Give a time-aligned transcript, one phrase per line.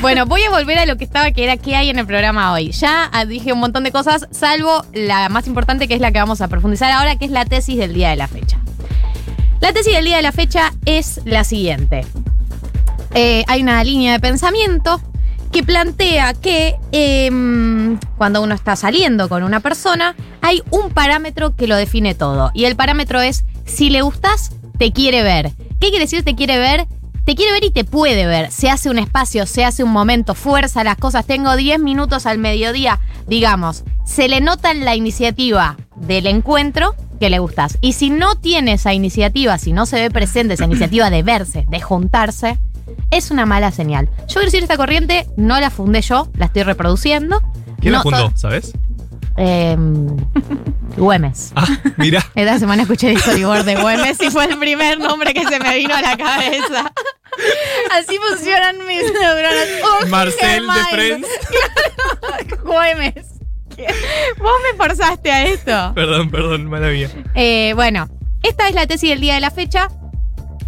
[0.00, 2.54] Bueno, voy a volver a lo que estaba, que era qué hay en el programa
[2.54, 2.70] hoy.
[2.70, 6.18] Ya ah, dije un montón de cosas, salvo la más importante, que es la que
[6.18, 8.58] vamos a profundizar ahora, que es la tesis del día de la fecha.
[9.60, 12.06] La tesis del día de la fecha es la siguiente.
[13.14, 15.02] Eh, hay una línea de pensamiento
[15.52, 21.66] que plantea que em, cuando uno está saliendo con una persona, hay un parámetro que
[21.66, 22.52] lo define todo.
[22.54, 25.52] Y el parámetro es, si le gustas, te quiere ver.
[25.78, 26.86] ¿Qué quiere decir te quiere ver?
[27.24, 28.50] Te quiere ver y te puede ver.
[28.50, 31.26] Se hace un espacio, se hace un momento, fuerza las cosas.
[31.26, 33.84] Tengo 10 minutos al mediodía, digamos.
[34.04, 37.78] Se le nota en la iniciativa del encuentro que le gustas.
[37.80, 41.66] Y si no tiene esa iniciativa, si no se ve presente esa iniciativa de verse,
[41.68, 42.58] de juntarse,
[43.10, 44.08] es una mala señal.
[44.20, 47.40] Yo quiero decir, esta corriente no la fundé yo, la estoy reproduciendo.
[47.80, 48.72] ¿Quién la fundó, sabes?
[49.36, 50.16] Em,
[50.96, 51.52] Güemes.
[51.56, 51.66] Ah,
[51.96, 52.24] mira.
[52.34, 55.94] Esta semana escuché storyboard de Güemes y fue el primer nombre que se me vino
[55.94, 56.92] a la cabeza.
[57.92, 59.68] Así funcionan mis neuronas.
[60.02, 61.28] Ugh, Marcel de Friends.
[62.64, 63.26] Güemes.
[64.38, 65.92] Vos me forzaste a esto.
[65.94, 67.08] Perdón, perdón, mala mía.
[67.34, 68.08] Eh, bueno,
[68.42, 69.88] esta es la tesis del día de la fecha.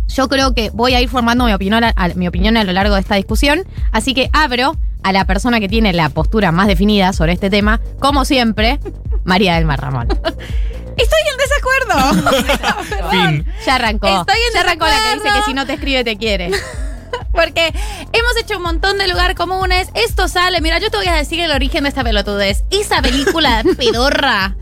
[0.08, 2.72] Yo creo que voy a ir formando mi opinión, a, a- mi opinión a lo
[2.72, 3.64] largo de esta discusión.
[3.92, 7.80] Así que abro a la persona que tiene la postura más definida sobre este tema,
[7.98, 8.78] como siempre,
[9.24, 10.08] María del Mar Ramón.
[10.96, 13.10] Estoy en desacuerdo.
[13.10, 13.46] Fin.
[13.66, 14.06] Ya arrancó.
[14.08, 16.50] Estoy en ya arrancó la que dice que si no te escribe te quiere.
[17.32, 17.68] Porque
[18.12, 19.88] hemos hecho un montón de lugar comunes.
[19.94, 20.60] Esto sale.
[20.60, 22.64] Mira, yo te voy a decir el origen de esta pelotudez.
[22.70, 24.54] Esa película pedorra.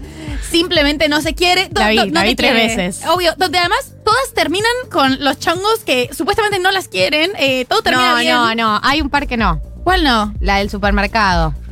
[0.50, 1.68] Simplemente no se quiere.
[1.72, 2.66] La vi, no la te vi tres quiere.
[2.76, 3.04] veces.
[3.06, 3.34] Obvio.
[3.36, 7.32] Donde además todas terminan con los chongos que supuestamente no las quieren.
[7.38, 8.34] Eh, todo termina No, bien.
[8.34, 8.80] no, no.
[8.84, 9.60] Hay un par que no.
[9.84, 10.34] ¿Cuál no?
[10.40, 11.54] La del supermercado.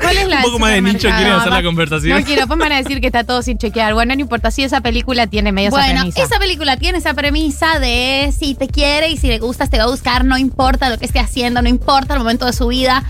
[0.00, 1.16] ¿Cuál es la Un del poco más de nicho supermercado?
[1.22, 2.20] quieren hacer la conversación.
[2.20, 3.94] No quiero, pues me van a decir que está todo sin chequear.
[3.94, 4.50] Bueno, no importa.
[4.50, 6.22] Si esa película tiene medio esa Bueno, premisa.
[6.22, 9.84] esa película tiene esa premisa de si te quiere y si le gustas te va
[9.84, 13.02] a buscar, no importa lo que esté haciendo, no importa el momento de su vida.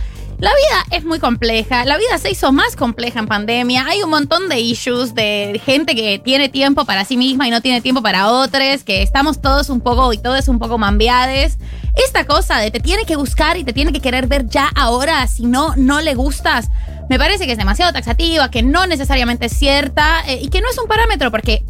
[0.42, 4.10] La vida es muy compleja, la vida se hizo más compleja en pandemia, hay un
[4.10, 8.02] montón de issues de gente que tiene tiempo para sí misma y no tiene tiempo
[8.02, 11.58] para otros, que estamos todos un poco y todos un poco mambiades.
[11.94, 15.24] Esta cosa de te tiene que buscar y te tiene que querer ver ya ahora,
[15.28, 16.70] si no, no le gustas,
[17.08, 20.68] me parece que es demasiado taxativa, que no necesariamente es cierta eh, y que no
[20.68, 21.64] es un parámetro porque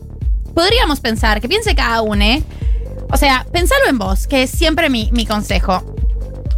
[0.54, 2.42] podríamos pensar, que piense cada uno, ¿eh?
[3.10, 5.94] O sea, pensalo en vos, que es siempre mi, mi consejo.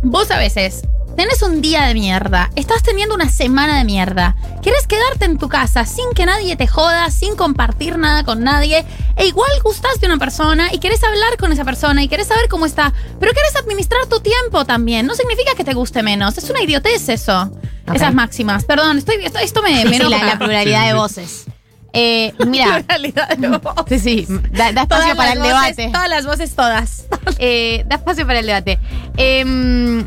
[0.04, 0.84] Vos a veces
[1.16, 5.48] tenés un día de mierda, estás teniendo una semana de mierda, querés quedarte en tu
[5.48, 8.84] casa sin que nadie te joda, sin compartir nada con nadie,
[9.16, 12.48] e igual gustás de una persona y querés hablar con esa persona y querés saber
[12.48, 15.06] cómo está, pero querés administrar tu tiempo también.
[15.06, 17.50] No significa que te guste menos, es una idiotez eso.
[17.92, 18.64] Esas máximas.
[18.64, 21.44] Perdón, estoy, esto, esto me, Sí, me sí, la, pluralidad Sí, de voces.
[21.92, 23.74] Eh, mira, Pluralidad de voz.
[23.88, 25.92] sí, sí, da, da espacio Todas para el voces, debate.
[25.92, 27.04] Todas las voces, todas.
[27.38, 28.78] Eh, da espacio para el debate.
[29.16, 30.04] Em,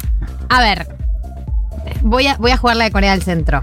[0.50, 0.97] a ver,
[2.02, 3.62] voy a, voy a jugar la de Corea del Centro.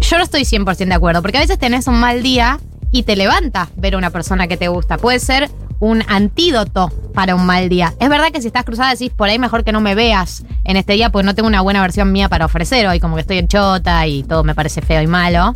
[0.00, 2.58] Yo no estoy 100% de acuerdo, porque a veces tenés un mal día
[2.90, 4.96] y te levanta ver a una persona que te gusta.
[4.98, 7.94] Puede ser un antídoto para un mal día.
[8.00, 10.76] Es verdad que si estás cruzada decís, por ahí mejor que no me veas en
[10.76, 13.38] este día, porque no tengo una buena versión mía para ofrecer hoy, como que estoy
[13.38, 15.54] en chota y todo me parece feo y malo.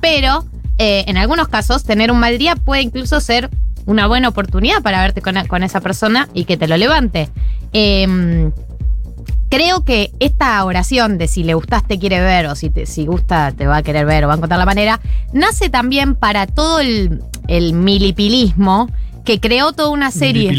[0.00, 0.44] Pero
[0.78, 3.50] eh, en algunos casos, tener un mal día puede incluso ser
[3.86, 7.28] una buena oportunidad para verte con, con esa persona y que te lo levante.
[7.72, 8.52] Em,
[9.50, 13.04] creo que esta oración de si le gustas te quiere ver o si, te, si
[13.04, 15.00] gusta te va a querer ver o va a encontrar la manera,
[15.32, 18.88] nace también para todo el, el milipilismo
[19.24, 20.50] que creó toda una serie.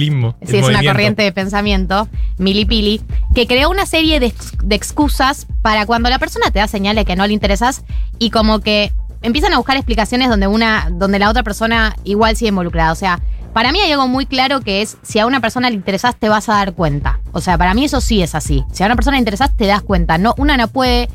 [0.45, 2.07] Sí, es una corriente de pensamiento,
[2.37, 3.01] milipili,
[3.33, 7.15] que creó una serie de, de excusas para cuando la persona te da señales que
[7.15, 7.83] no le interesas
[8.19, 8.91] y como que
[9.23, 12.91] empiezan a buscar explicaciones donde una, donde la otra persona igual sigue involucrada.
[12.91, 13.19] O sea,
[13.53, 16.29] para mí hay algo muy claro que es si a una persona le interesás te
[16.29, 17.19] vas a dar cuenta.
[17.31, 18.63] O sea, para mí eso sí es así.
[18.71, 20.17] Si a una persona le interesás te das cuenta.
[20.17, 21.09] No, una no puede.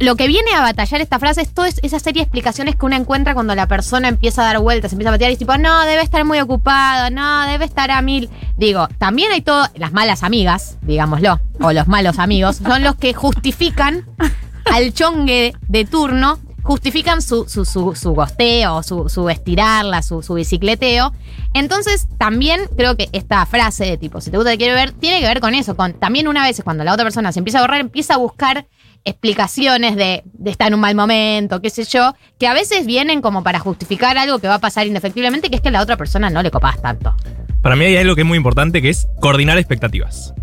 [0.00, 2.84] Lo, que viene a batallar esta frase es toda es- esa serie de explicaciones que
[2.84, 5.56] uno encuentra cuando la persona empieza a dar vueltas, empieza a batear y es tipo,
[5.56, 8.28] no, debe estar muy ocupado, no, debe estar a mil.
[8.56, 13.14] Digo, también hay todo, las malas amigas, digámoslo, o los malos amigos, son los que
[13.14, 14.04] justifican
[14.64, 20.34] al chongue de turno, justifican su, su, su, su gosteo, su, su estirarla, su, su
[20.34, 21.14] bicicleteo.
[21.54, 25.20] Entonces, también creo que esta frase de tipo, si te gusta, te quiero ver, tiene
[25.20, 27.62] que ver con eso, con también una vez cuando la otra persona se empieza a
[27.62, 28.66] borrar, empieza a buscar
[29.06, 33.22] explicaciones de, de estar en un mal momento, qué sé yo, que a veces vienen
[33.22, 35.96] como para justificar algo que va a pasar indefectiblemente, que es que a la otra
[35.96, 37.14] persona no le copas tanto.
[37.62, 40.34] Para mí hay algo que es muy importante que es coordinar expectativas.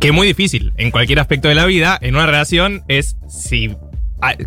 [0.00, 1.98] Que es muy difícil en cualquier aspecto de la vida.
[2.00, 3.76] En una relación es si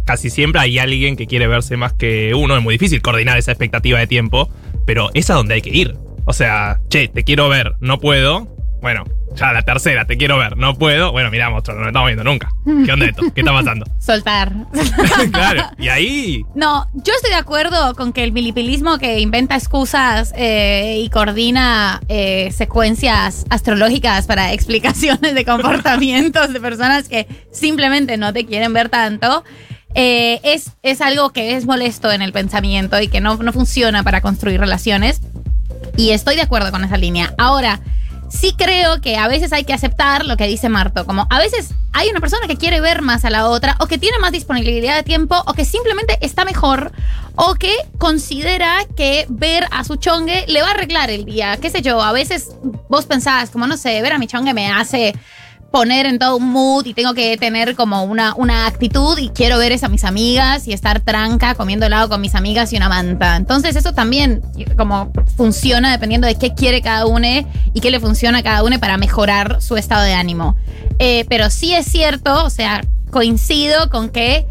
[0.05, 2.57] casi siempre hay alguien que quiere verse más que uno.
[2.57, 4.49] Es muy difícil coordinar esa expectativa de tiempo,
[4.85, 5.95] pero es a donde hay que ir.
[6.25, 8.47] O sea, che, te quiero ver, no puedo.
[8.81, 9.03] Bueno,
[9.35, 10.57] ya la tercera, te quiero ver.
[10.57, 11.11] No puedo.
[11.11, 12.49] Bueno, mira, monstruo, no nos estamos viendo nunca.
[12.85, 13.23] ¿Qué onda esto?
[13.33, 13.85] ¿Qué está pasando?
[13.99, 14.51] Soltar.
[15.31, 15.63] claro.
[15.77, 16.45] Y ahí.
[16.55, 22.01] No, yo estoy de acuerdo con que el milipilismo que inventa excusas eh, y coordina
[22.09, 28.89] eh, secuencias astrológicas para explicaciones de comportamientos de personas que simplemente no te quieren ver
[28.89, 29.43] tanto.
[29.95, 34.03] eh, es, es algo que es molesto en el pensamiento y que no, no funciona
[34.03, 35.21] para construir relaciones.
[35.97, 37.33] Y estoy de acuerdo con esa línea.
[37.37, 37.79] Ahora,
[38.29, 41.05] sí creo que a veces hay que aceptar lo que dice Marto.
[41.05, 43.97] Como a veces hay una persona que quiere ver más a la otra, o que
[43.97, 46.91] tiene más disponibilidad de tiempo, o que simplemente está mejor,
[47.35, 51.57] o que considera que ver a su chongue le va a arreglar el día.
[51.57, 52.55] Qué sé yo, a veces
[52.89, 55.13] vos pensás, como no sé, ver a mi chongue me hace
[55.71, 59.57] poner en todo un mood y tengo que tener como una, una actitud y quiero
[59.57, 62.89] ver eso a mis amigas y estar tranca comiendo helado con mis amigas y una
[62.89, 63.35] manta.
[63.35, 64.41] Entonces eso también
[64.77, 67.19] como funciona dependiendo de qué quiere cada uno
[67.73, 70.55] y qué le funciona a cada uno para mejorar su estado de ánimo.
[70.99, 72.81] Eh, pero sí es cierto, o sea,
[73.11, 74.45] coincido con que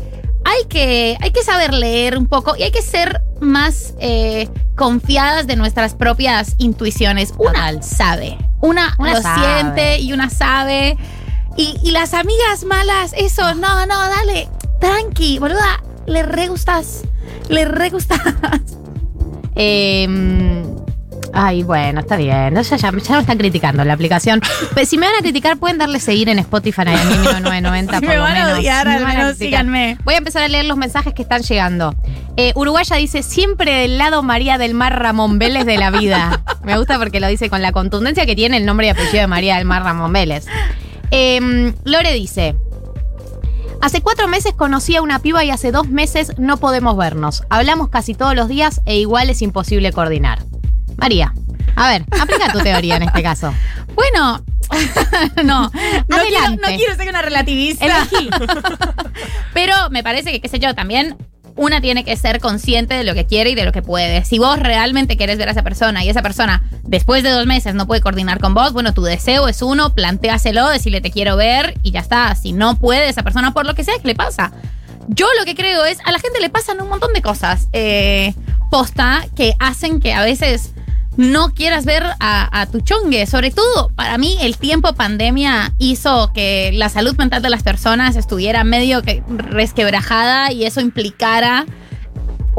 [0.45, 5.47] hay que, hay que saber leer un poco y hay que ser más eh, confiadas
[5.47, 7.35] de nuestras propias intuiciones.
[7.39, 9.41] Una sabe, una, Una lo sabe.
[9.61, 10.97] siente y una sabe.
[11.57, 14.49] Y, y las amigas malas, eso, no, no, dale,
[14.81, 17.03] tranqui, boluda, le re gustas,
[17.49, 18.21] le re gustas.
[19.61, 20.07] Eh,
[21.39, 22.55] ay, bueno, está bien.
[22.55, 24.41] Ya, ya, ya me están criticando la aplicación.
[24.75, 28.01] Pero si me van a criticar, pueden darle seguir en Spotify a mí 1990 Si
[28.01, 29.99] por me lo van a odiar, al menos síganme.
[30.05, 31.95] Voy a empezar a leer los mensajes que están llegando.
[32.37, 36.43] Eh, Uruguaya dice, siempre del lado María del Mar Ramón Vélez de la vida.
[36.65, 39.27] Me gusta porque lo dice con la contundencia que tiene el nombre y apellido de
[39.29, 40.47] María del Mar Ramón Vélez.
[41.11, 42.57] Eh, Lore dice,
[43.81, 47.45] Hace cuatro meses conocí a una piba y hace dos meses no podemos vernos.
[47.49, 50.48] Hablamos casi todos los días e igual es imposible coordinar.
[50.99, 51.33] María,
[51.77, 53.55] a ver, aplica tu teoría en este caso.
[53.99, 54.45] Bueno,
[55.45, 55.71] no, no
[56.29, 57.85] quiero, no quiero ser una relativista.
[57.85, 58.31] Elegí.
[59.55, 61.17] Pero me parece que, qué sé yo, también
[61.57, 64.25] una tiene que ser consciente de lo que quiere y de lo que puede.
[64.25, 67.75] Si vos realmente querés ver a esa persona y esa persona después de dos meses
[67.75, 71.75] no puede coordinar con vos, bueno, tu deseo es uno, planteáselo, decirle te quiero ver
[71.83, 72.33] y ya está.
[72.37, 74.53] Si no puede esa persona por lo que sea, ¿qué le pasa?
[75.09, 78.33] Yo lo que creo es, a la gente le pasan un montón de cosas eh,
[78.71, 80.75] posta que hacen que a veces
[81.19, 83.27] no quieras ver a, tu chongue.
[83.27, 88.15] Sobre todo, para mí, el tiempo pandemia hizo que la salud mental de las personas
[88.15, 91.67] estuviera medio que resquebrajada y eso implicara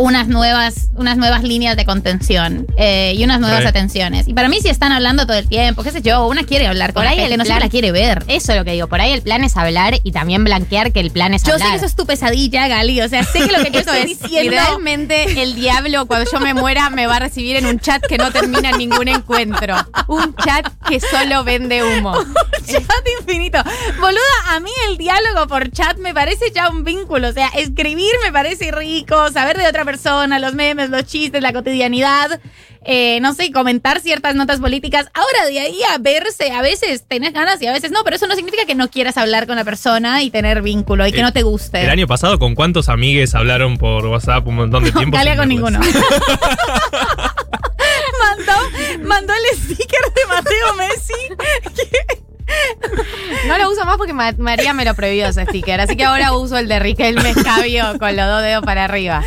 [0.01, 4.27] unas nuevas, unas nuevas líneas de contención eh, y unas nuevas atenciones.
[4.29, 6.93] Y para mí, si están hablando todo el tiempo, qué sé yo, una quiere hablar
[6.93, 8.23] con Por la ahí el no plan- se la quiere ver.
[8.29, 8.87] Eso es lo que digo.
[8.87, 11.67] Por ahí el plan es hablar y también blanquear que el plan es Yo hablar.
[11.67, 13.01] sé que eso es tu pesadilla, Gali.
[13.01, 14.53] O sea, sé que lo que yo estoy es, diciendo.
[14.53, 18.17] Idealmente, el diablo, cuando yo me muera, me va a recibir en un chat que
[18.17, 19.75] no termina en ningún encuentro.
[20.07, 22.13] Un chat que solo vende humo.
[22.65, 23.59] chat infinito.
[23.99, 24.19] Boluda,
[24.55, 27.27] a mí el diálogo por chat me parece ya un vínculo.
[27.27, 31.53] O sea, escribir me parece rico, saber de otra persona, los memes, los chistes, la
[31.53, 32.39] cotidianidad.
[32.85, 35.07] eh, no sé, comentar ciertas notas políticas.
[35.13, 38.25] Ahora de ahí a verse, a veces tenés ganas y a veces no, pero eso
[38.25, 41.23] no significa que no quieras hablar con la persona y tener vínculo y que El-
[41.25, 41.81] no te guste.
[41.81, 45.17] El año pasado, ¿con cuántos amigues hablaron por WhatsApp un montón de tiempo?
[45.17, 45.79] Galia sin con ninguno.
[48.21, 48.53] mandó,
[49.07, 51.13] mandó el sticker de Mateo Messi.
[53.47, 55.79] No lo uso más porque Ma- María me lo prohibió ese sticker.
[55.81, 59.23] Así que ahora uso el de Riquelme Escabio con los dos dedos para arriba.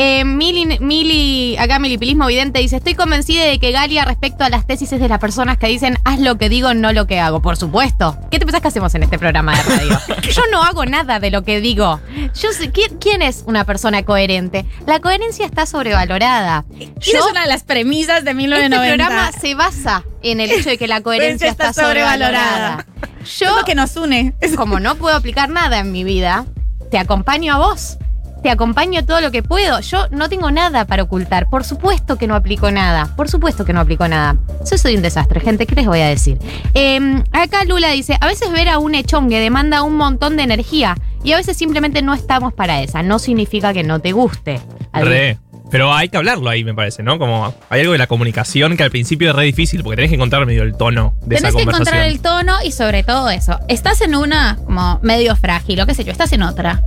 [0.00, 4.64] Eh, Mili, Mili, acá Milipilismo Vidente dice: Estoy convencida de que Galia, respecto a las
[4.64, 7.42] tesis es de las personas que dicen haz lo que digo, no lo que hago.
[7.42, 8.16] Por supuesto.
[8.30, 9.98] ¿Qué te pensás que hacemos en este programa de radio?
[10.22, 12.00] Yo no hago nada de lo que digo.
[12.40, 14.64] Yo sé, ¿quién, quién es una persona coherente?
[14.86, 16.64] La coherencia está sobrevalorada.
[16.78, 19.04] Esa Yo, es una de las premisas de este 1990.
[19.04, 22.86] programa se basa en el hecho de que la coherencia está está sobrevalorada.
[23.20, 24.34] Es Yo lo que nos une.
[24.56, 26.46] Como no puedo aplicar nada en mi vida,
[26.92, 27.98] te acompaño a vos.
[28.42, 29.80] Te acompaño todo lo que puedo.
[29.80, 31.48] Yo no tengo nada para ocultar.
[31.50, 33.14] Por supuesto que no aplico nada.
[33.16, 34.36] Por supuesto que no aplico nada.
[34.70, 35.66] Yo soy un desastre, gente.
[35.66, 36.38] ¿Qué les voy a decir?
[36.74, 40.96] Eh, acá Lula dice: A veces ver a un echongue demanda un montón de energía.
[41.24, 43.02] Y a veces simplemente no estamos para esa.
[43.02, 44.60] No significa que no te guste.
[44.92, 45.38] Re.
[45.70, 47.18] Pero hay que hablarlo ahí, me parece, ¿no?
[47.18, 50.14] Como hay algo de la comunicación que al principio es re difícil porque tenés que
[50.14, 52.00] encontrar medio el tono de Tenés esa que conversación.
[52.00, 53.58] encontrar el tono y sobre todo eso.
[53.68, 56.82] Estás en una como medio frágil, o qué sé yo, estás en otra.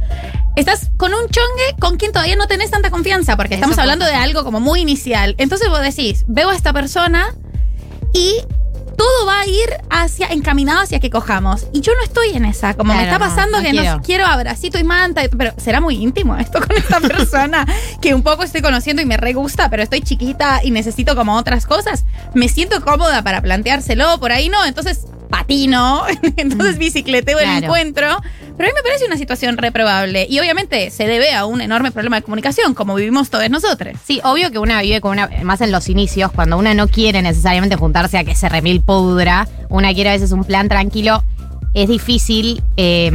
[0.56, 3.84] Estás con un chongue con quien todavía no tenés tanta confianza, porque Eso estamos pasa.
[3.84, 5.36] hablando de algo como muy inicial.
[5.38, 7.28] Entonces vos decís, veo a esta persona
[8.14, 8.38] y
[8.98, 11.68] todo va a ir hacia, encaminado hacia que cojamos.
[11.74, 12.74] Y yo no estoy en esa.
[12.74, 13.96] Como me Claro, está no, pasando no que quiero.
[13.98, 17.66] no quiero abracito y manta, pero será muy íntimo esto con esta persona
[18.02, 21.36] que un poco estoy conociendo y me re gusta, pero estoy chiquita y necesito como
[21.36, 22.06] otras cosas.
[22.34, 24.64] Me siento cómoda para planteárselo, por ahí no.
[24.66, 26.04] Entonces patino,
[26.38, 27.66] entonces bicicleteo el Claro.
[27.66, 28.18] encuentro.
[28.62, 30.28] Pero a mí me parece una situación reprobable.
[30.30, 33.96] Y obviamente se debe a un enorme problema de comunicación, como vivimos todos nosotros.
[34.06, 37.24] Sí, obvio que una vive con una, más en los inicios, cuando una no quiere
[37.24, 41.24] necesariamente juntarse a que se remil pudra, una quiere a veces un plan tranquilo,
[41.74, 43.12] es difícil eh,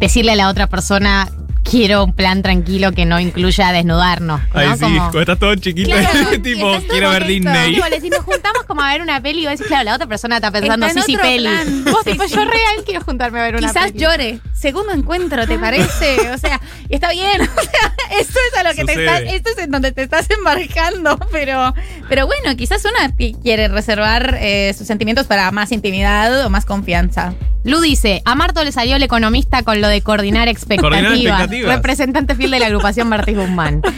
[0.00, 1.28] decirle a la otra persona,
[1.68, 4.40] quiero un plan tranquilo que no incluya desnudarnos.
[4.40, 4.48] ¿no?
[4.54, 6.08] Ay, sí, Como- cuando estás todo chiquito, Claro,
[6.42, 7.26] tipo, estás todo quiero ver.
[7.26, 7.74] Disney.
[7.74, 9.94] Tipo, le- si nos juntamos como a ver una peli, y vos decís, claro, la
[9.96, 11.48] otra persona está pensando, Está sí, sí, peli.
[11.48, 11.84] plan.
[11.84, 12.34] Vos, Sí, tipo, sí.
[12.34, 13.98] yo real quiero juntarme a ver una Quizás peli.
[13.98, 14.40] llore.
[14.54, 16.30] Segundo encuentro, ¿te parece?
[16.32, 17.40] O sea, está bien.
[17.56, 20.28] O sea, esto es a lo que te estás, esto es en donde te estás
[20.30, 21.74] embarcando, pero,
[22.08, 26.64] pero bueno, quizás una qui- quiere reservar eh, sus sentimientos para más intimidad o más
[26.64, 27.34] confianza.
[27.66, 31.02] Lu dice, a Marto le salió el economista con lo de coordinar expectativas.
[31.02, 31.74] Coordinar expectativas.
[31.76, 33.82] Representante fiel de la agrupación Martín Guzmán.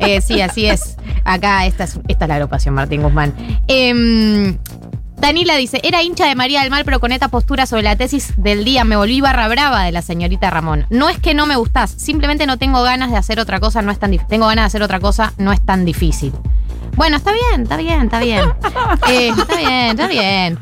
[0.00, 0.96] Eh, sí, así es.
[1.24, 3.34] Acá esta es, esta es la agrupación Martín Guzmán.
[3.66, 4.56] Em,
[5.16, 8.32] Danila dice, era hincha de María del Mar, pero con esta postura sobre la tesis
[8.36, 10.86] del día me volví barra brava de la señorita Ramón.
[10.88, 13.90] No es que no me gustás, simplemente no tengo ganas de hacer otra cosa, no
[13.90, 14.28] es tan difícil.
[14.30, 16.32] Tengo ganas de hacer otra cosa, no es tan difícil.
[16.98, 18.42] Bueno, está bien, está bien, está bien.
[19.08, 20.58] Eh, está bien, está bien.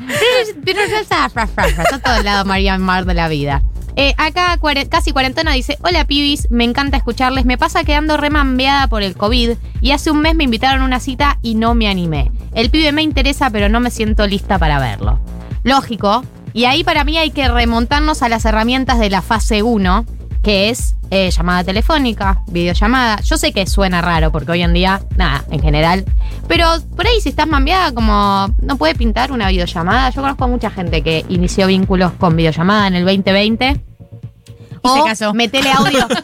[0.65, 3.29] Pero ya está, fra, fra, fra, está a todo el lado María Mar de la
[3.29, 3.63] vida.
[3.97, 4.59] Eh, acá
[4.91, 9.53] casi cuarentena dice, hola pibis, me encanta escucharles, me pasa quedando remambeada por el COVID
[9.81, 12.31] y hace un mes me invitaron a una cita y no me animé.
[12.55, 15.19] El pibe me interesa pero no me siento lista para verlo.
[15.63, 20.05] Lógico, y ahí para mí hay que remontarnos a las herramientas de la fase 1,
[20.47, 23.21] que es eh, llamada telefónica, videollamada.
[23.23, 26.05] Yo sé que suena raro porque hoy en día, nada, en general.
[26.47, 30.09] Pero por ahí si estás mambeada, como no puede pintar una videollamada.
[30.11, 33.71] Yo conozco a mucha gente que inició vínculos con videollamada en el 2020.
[33.71, 35.35] Y se O casó.
[35.35, 36.07] Metele audio.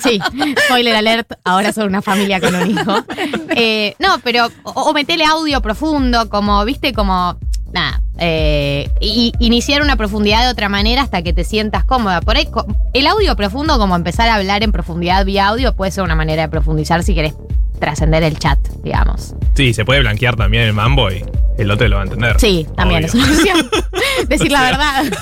[0.00, 0.20] Sí,
[0.64, 3.04] spoiler alert, ahora son una familia con un hijo.
[3.60, 7.36] Eh, no, pero, o, o metele audio profundo, como, viste, como,
[7.72, 12.20] nada, eh, y, iniciar una profundidad de otra manera hasta que te sientas cómoda.
[12.20, 12.48] Por ahí,
[12.94, 16.42] el audio profundo, como empezar a hablar en profundidad vía audio, puede ser una manera
[16.42, 17.34] de profundizar si querés
[17.78, 19.34] trascender el chat, digamos.
[19.54, 21.24] Sí, se puede blanquear también el mambo y
[21.58, 22.40] el otro lo va a entender.
[22.40, 23.08] Sí, también Obvio.
[23.08, 23.70] es una opción.
[24.28, 25.04] Decir la verdad.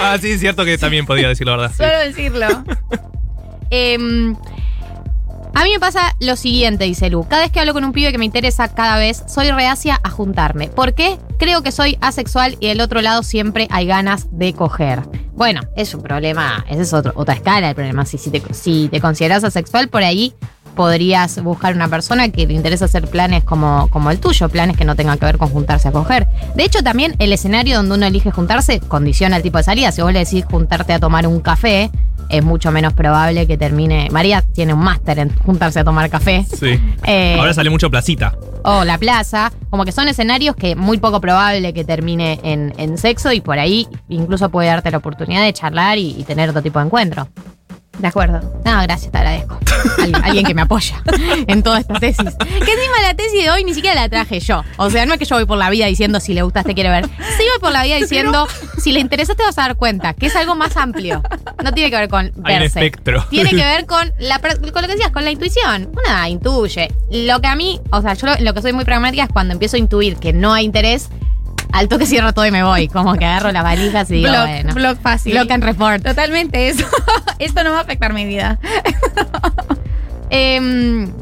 [0.00, 1.70] Ah, sí, es cierto que también podía decir la verdad.
[1.70, 1.76] sí.
[1.76, 2.46] Suelo decirlo.
[3.70, 4.36] Em,
[5.54, 7.24] a mí me pasa lo siguiente, dice Lu.
[7.28, 10.10] Cada vez que hablo con un pibe que me interesa cada vez, soy reacia a
[10.10, 10.68] juntarme.
[10.68, 11.18] ¿Por qué?
[11.38, 15.02] Creo que soy asexual y del otro lado siempre hay ganas de coger.
[15.34, 18.04] Bueno, es un problema, esa es otro- otra escala del problema.
[18.06, 20.34] Si, si, te, si te consideras asexual, por ahí
[20.74, 24.84] podrías buscar una persona que le interesa hacer planes como, como el tuyo, planes que
[24.84, 26.26] no tengan que ver con juntarse a coger.
[26.54, 29.92] De hecho, también el escenario donde uno elige juntarse condiciona el tipo de salida.
[29.92, 31.90] Si vos le decís juntarte a tomar un café,
[32.28, 34.08] es mucho menos probable que termine.
[34.10, 36.46] María tiene un máster en juntarse a tomar café.
[36.58, 36.80] Sí.
[37.04, 38.34] Eh, Ahora sale mucho placita.
[38.64, 42.96] o la plaza, como que son escenarios que muy poco probable que termine en, en
[42.96, 46.62] sexo y por ahí incluso puede darte la oportunidad de charlar y, y tener otro
[46.62, 47.28] tipo de encuentro.
[47.98, 48.40] De acuerdo.
[48.64, 49.58] No, gracias, te agradezco.
[49.98, 51.02] Alguien, alguien que me apoya
[51.46, 52.24] en toda esta tesis.
[52.38, 54.62] Que encima la tesis de hoy ni siquiera la traje yo.
[54.76, 56.74] O sea, no es que yo voy por la vida diciendo si le gustas, te
[56.74, 57.06] quiere ver.
[57.06, 58.46] Sí voy por la vida diciendo
[58.78, 61.22] si le interesa te vas a dar cuenta, que es algo más amplio.
[61.62, 62.66] No tiene que ver con Hay un verse.
[62.66, 63.24] espectro.
[63.30, 65.90] Tiene que ver con, la, con lo que decías, con la intuición.
[66.06, 66.92] Una intuye.
[67.10, 69.52] Lo que a mí, o sea, yo lo, lo que soy muy pragmática es cuando
[69.52, 71.08] empiezo a intuir que no hay interés,
[71.72, 72.88] al toque cierro todo y me voy.
[72.88, 74.74] Como que agarro las valijas y digo, Blog, bueno.
[74.74, 75.32] blog fácil.
[75.32, 76.02] Block and report.
[76.04, 76.86] Totalmente eso.
[77.38, 78.58] Esto no va a afectar mi vida.
[80.34, 81.12] Em,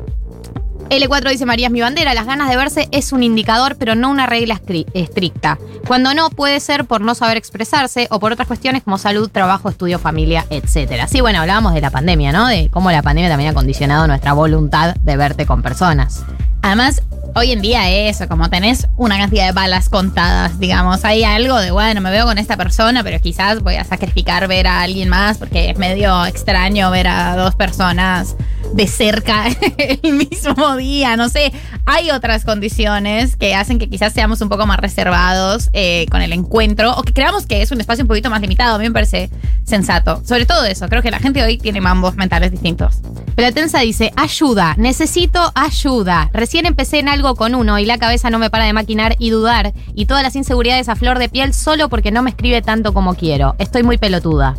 [0.89, 4.09] L4 dice María es mi bandera, las ganas de verse es un indicador, pero no
[4.09, 4.61] una regla
[4.95, 5.59] estricta.
[5.89, 9.69] Cuando no, puede ser por no saber expresarse o por otras cuestiones como salud, trabajo,
[9.69, 11.07] estudio, familia, etc.
[11.09, 12.47] Sí, bueno, hablábamos de la pandemia, ¿no?
[12.47, 16.23] De cómo la pandemia también ha condicionado nuestra voluntad de verte con personas.
[16.63, 17.03] Además,
[17.35, 21.73] hoy en día eso, como tenés una cantidad de balas contadas, digamos, hay algo de,
[21.73, 25.39] bueno, me veo con esta persona, pero quizás voy a sacrificar ver a alguien más
[25.39, 28.37] porque es medio extraño ver a dos personas
[28.75, 29.47] de cerca
[29.79, 31.53] el mismo día, no sé,
[31.87, 36.33] hay otras condiciones que hacen que quizás seamos un poco más reservados eh, con el
[36.33, 38.93] encuentro o que creamos que es un espacio un poquito más limitado, a mí me
[38.93, 39.31] parece
[39.65, 40.23] sensato.
[40.25, 43.01] Sobre todo eso, creo que la gente hoy tiene mambos mentales distintos.
[43.35, 46.31] Platensa dice, ayuda, necesito ayuda.
[46.33, 49.31] Recién empecé en algo con uno y la cabeza no me para de maquinar y
[49.31, 52.93] dudar y todas las inseguridades a flor de piel solo porque no me escribe tanto
[52.93, 53.55] como quiero.
[53.59, 54.57] Estoy muy pelotuda.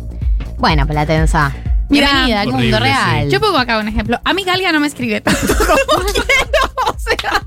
[0.58, 1.52] Bueno, Platensa,
[1.92, 2.82] bienvenida al mundo sí.
[2.82, 3.30] real.
[3.30, 4.18] Yo pongo acá un ejemplo.
[4.24, 5.54] A mí Galia no me escribe tanto
[5.86, 6.72] como quiero.
[6.86, 7.44] O sea,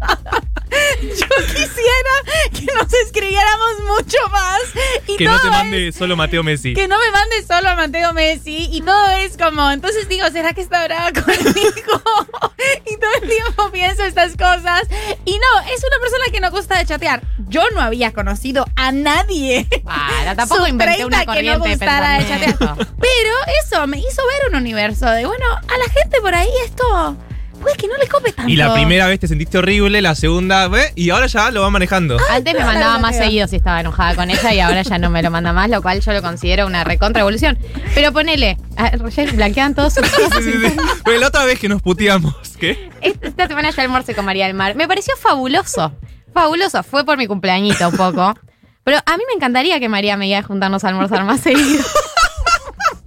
[1.01, 4.61] Yo quisiera que nos escribiéramos mucho más.
[5.07, 6.73] Y Que no te es- mande solo Mateo Messi.
[6.73, 10.53] que no me mande solo a Mateo Messi y todo es como, entonces digo, ¿será
[10.53, 12.01] que está brava conmigo?
[12.85, 14.83] y todo el tiempo pienso estas cosas.
[15.25, 17.21] Y no, es una persona que no gusta de chatear.
[17.47, 19.67] Yo no había conocido a nadie.
[19.83, 22.65] Para, tampoco inventé 30 una que corriente no de gustara de pensamiento.
[22.65, 22.87] chatear.
[22.99, 23.33] Pero
[23.63, 27.17] eso me hizo ver un universo de, bueno, a la gente por ahí esto,
[27.61, 28.51] pues que no le cope tanto.
[28.51, 30.91] Y la primera vez te sentiste horrible, la segunda, ¿ve?
[30.95, 32.17] y ahora ya lo va manejando.
[32.29, 35.21] Antes me mandaba más seguido si estaba enojada con ella y ahora ya no me
[35.21, 37.57] lo manda más, lo cual yo lo considero una recontra evolución.
[37.93, 40.75] Pero ponele, a Roger, blanquean todos sus Sí, sí, sí.
[41.03, 42.89] Porque la otra vez que nos puteamos, ¿qué?
[43.01, 44.75] Esta semana yo almorcé con María del Mar.
[44.75, 45.93] Me pareció fabuloso.
[46.35, 46.83] Fabuloso.
[46.83, 48.35] Fue por mi cumpleañito un poco.
[48.83, 51.83] Pero a mí me encantaría que María me diga de juntarnos a almorzar más seguido.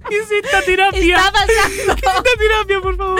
[0.09, 1.15] ¿Qué es esta terapia?
[1.17, 1.95] Está pasando.
[1.95, 3.19] ¿Qué es esta terapia, por favor?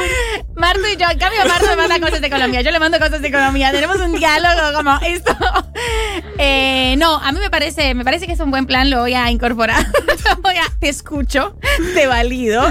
[0.55, 3.21] Marto y yo, en cambio Marto me manda cosas de economía, yo le mando cosas
[3.21, 5.31] de economía, tenemos un diálogo como esto.
[6.37, 9.13] Eh, no, a mí me parece, me parece que es un buen plan, lo voy
[9.13, 9.85] a incorporar.
[10.41, 11.57] Voy a, te escucho,
[11.93, 12.63] te valido.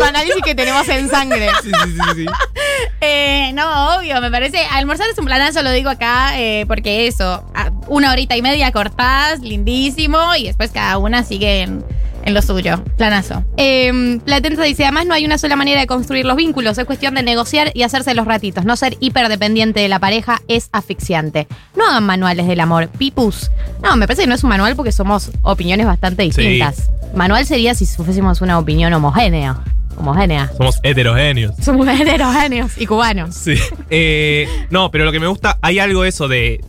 [0.00, 1.48] Psicoanálisis que tenemos en sangre.
[1.62, 2.26] Sí, sí, sí, sí.
[3.02, 7.44] Eh, no, obvio, me parece, almorzar es un planazo, lo digo acá, eh, porque eso,
[7.54, 11.82] a- una horita y media cortás, lindísimo, y después cada una sigue en,
[12.24, 12.82] en lo suyo.
[12.98, 13.42] Planazo.
[13.56, 17.14] Eh, Platense dice, además no hay una sola manera de construir los vínculos, es cuestión
[17.14, 18.64] de negociar y hacerse los ratitos.
[18.66, 21.46] No ser hiperdependiente de la pareja es asfixiante.
[21.76, 23.50] No hagan manuales del amor, pipus.
[23.82, 26.90] No, me parece que no es un manual porque somos opiniones bastante distintas.
[27.14, 29.56] Manual sería si fuésemos una opinión homogénea.
[30.00, 30.50] Homogénea.
[30.56, 31.54] Somos heterogéneos.
[31.62, 33.34] Somos heterogéneos y cubanos.
[33.34, 33.54] Sí.
[33.90, 36.64] Eh, no, pero lo que me gusta, hay algo eso de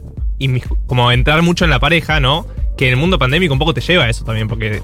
[0.87, 2.45] como entrar mucho en la pareja, ¿no?
[2.77, 4.81] Que en el mundo pandémico un poco te lleva a eso también, porque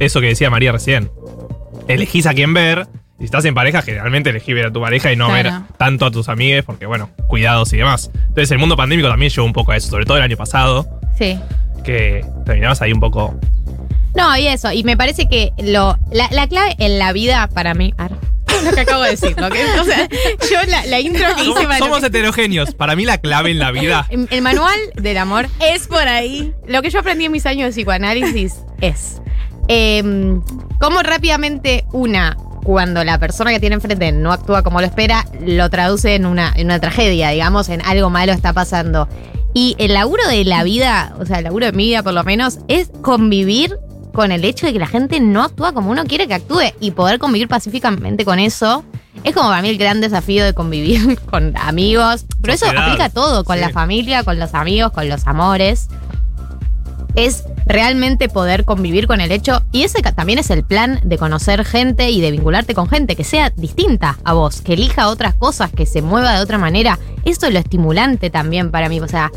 [0.00, 1.10] eso que decía María recién.
[1.88, 2.86] Elegís a quién ver.
[3.18, 5.50] Y si estás en pareja, generalmente elegís ver a tu pareja y no Claro.
[5.50, 8.10] ver tanto a tus amigues, porque bueno, cuidados y demás.
[8.14, 10.88] Entonces el mundo pandémico también llevó un poco a eso, sobre todo el año pasado,
[11.18, 11.38] Sí.
[11.84, 13.38] que terminabas ahí un poco.
[14.14, 14.72] No, y eso.
[14.72, 17.94] Y me parece que lo, la, la clave en la vida para mí.
[17.96, 18.12] Ar,
[18.64, 19.34] lo que acabo de decir.
[19.34, 19.42] Que,
[19.80, 20.08] o sea,
[20.50, 22.74] yo la, la intro que hice Somos, para- somos heterogéneos.
[22.74, 24.06] Para mí la clave en la vida.
[24.30, 26.52] El manual del amor Es por ahí.
[26.66, 29.20] Lo que yo aprendí en mis años de psicoanálisis es
[29.68, 30.02] eh,
[30.80, 35.70] cómo rápidamente una, cuando la persona que tiene enfrente no actúa como lo espera, lo
[35.70, 39.08] traduce en una, en una tragedia, digamos, en algo malo está pasando.
[39.54, 42.24] Y el laburo de la vida, o sea, el laburo de mi vida por lo
[42.24, 43.76] menos, es convivir
[44.12, 46.90] con el hecho de que la gente no actúa como uno quiere que actúe y
[46.92, 48.84] poder convivir pacíficamente con eso.
[49.24, 52.26] Es como para mí el gran desafío de convivir con amigos.
[52.40, 53.60] Pero eso aplica a todo, con sí.
[53.62, 55.88] la familia, con los amigos, con los amores
[57.14, 59.62] es realmente poder convivir con el hecho.
[59.72, 63.24] Y ese también es el plan de conocer gente y de vincularte con gente que
[63.24, 66.98] sea distinta a vos, que elija otras cosas, que se mueva de otra manera.
[67.24, 69.00] Eso es lo estimulante también para mí.
[69.00, 69.30] O sea,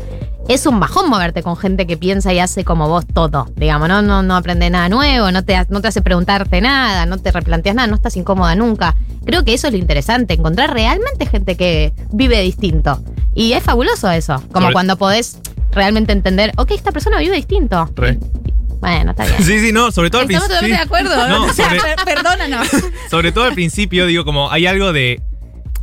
[0.48, 3.46] es un bajón moverte con gente que piensa y hace como vos todo.
[3.56, 7.18] Digamos, no, no, no aprende nada nuevo, no te, no te hace preguntarte nada, no
[7.18, 8.94] te replanteas nada, no estás incómoda nunca.
[9.24, 13.02] Creo que eso es lo interesante, encontrar realmente gente que vive distinto.
[13.34, 14.36] Y es fabuloso eso.
[14.52, 15.38] Como Sobre- cuando podés
[15.72, 17.90] realmente entender, ok, esta persona vive distinto.
[17.96, 18.18] Re.
[18.80, 19.36] Bueno, está bien.
[19.42, 20.76] Sí, sí, no, sobre todo al Estamos principio.
[20.78, 21.28] totalmente de acuerdo.
[21.28, 22.68] No, o sea, sobre- per- perdónanos.
[23.10, 25.20] Sobre todo al principio, digo, como hay algo de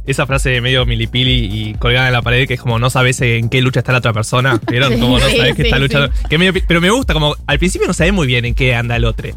[0.05, 3.49] esa frase medio milipili y colgada en la pared que es como no sabes en
[3.49, 4.59] qué lucha está la otra persona.
[4.69, 4.99] ¿Vieron?
[4.99, 5.81] Como no sí, sabes que sí, está sí.
[5.83, 6.09] luchando.
[6.29, 8.75] Que medio pi- pero me gusta, como al principio no sabes muy bien en qué
[8.75, 9.29] anda el otro.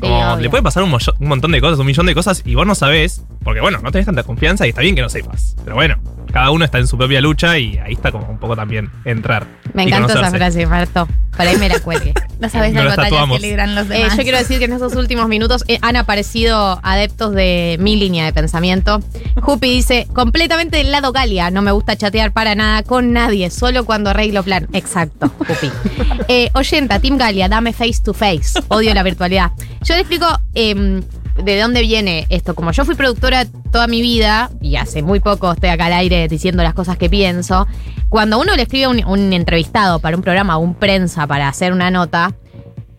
[0.00, 2.54] Como le puede pasar un, mollo- un montón de cosas, un millón de cosas, y
[2.54, 5.56] vos no sabés, porque bueno, no tenés tanta confianza y está bien que no sepas.
[5.64, 5.96] Pero bueno,
[6.32, 9.46] cada uno está en su propia lucha y ahí está como un poco también entrar.
[9.74, 11.08] Me y encantó esa frase, Marto.
[11.38, 12.12] Por ahí me la cuelgue.
[12.38, 13.40] No sabes las las batallas tatuamos.
[13.40, 14.16] que libran los Eh, demás.
[14.16, 18.24] yo quiero decir que en estos últimos minutos eh, han aparecido adeptos de mi línea
[18.26, 19.00] de pensamiento.
[19.42, 23.84] Jupi dice, completamente del lado Galia, no me gusta chatear para nada con nadie, solo
[23.84, 24.68] cuando arreglo plan.
[24.72, 25.68] Exacto, Jupi.
[26.30, 28.60] Eh, oyenta, Team Galia, dame face to face.
[28.68, 29.50] Odio la virtualidad.
[29.82, 31.02] Yo le explico em,
[31.42, 32.54] de dónde viene esto.
[32.54, 36.26] Como yo fui productora toda mi vida, y hace muy poco estoy acá al aire
[36.28, 37.66] diciendo las cosas que pienso,
[38.08, 41.48] cuando uno le escribe a un, un entrevistado para un programa, a un prensa para
[41.48, 42.34] hacer una nota,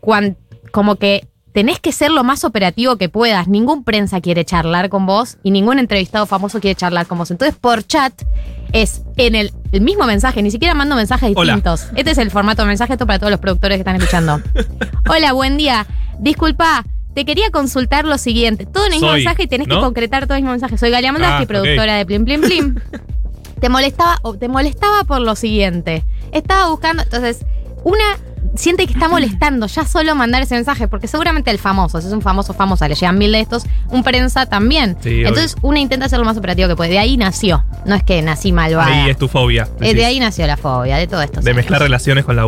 [0.01, 0.37] cuan-
[0.71, 3.47] como que tenés que ser lo más operativo que puedas.
[3.47, 7.31] Ningún prensa quiere charlar con vos y ningún entrevistado famoso quiere charlar con vos.
[7.31, 8.13] Entonces, por chat
[8.71, 11.53] es en el, el mismo mensaje, ni siquiera mando mensajes Hola.
[11.55, 11.87] distintos.
[11.95, 14.39] Este es el formato de mensaje, esto para todos los productores que están escuchando.
[15.09, 15.87] Hola, buen día.
[16.19, 18.65] Disculpa, te quería consultar lo siguiente.
[18.65, 20.77] Todo en el mismo Soy, mensaje y tenés que concretar todo en el mismo mensaje.
[20.77, 21.47] Soy Galia Mandaski, Ah, ok.
[21.47, 22.75] productora de Plim Plim Plim.
[23.59, 26.05] te molestaba, o te molestaba por lo siguiente.
[26.31, 27.45] Estaba buscando, entonces,
[27.83, 28.03] una
[28.55, 32.13] siente que está molestando ya solo mandar ese mensaje, porque seguramente el famoso, si es
[32.13, 34.95] un famoso famosa, le llegan mil de estos, un prensa también.
[35.01, 36.91] Sí, Entonces una intenta ser lo más operativo que puede.
[36.91, 37.65] De ahí nació.
[37.85, 39.03] No es que nací malvada.
[39.03, 39.63] Ahí es tu fobia.
[39.63, 41.41] Eh, decís, de ahí nació la fobia, de todo esto.
[41.41, 42.37] de mezclar relaciones con la